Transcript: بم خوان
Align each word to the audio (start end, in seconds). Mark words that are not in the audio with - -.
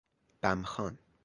بم 0.41 0.63
خوان 0.63 0.97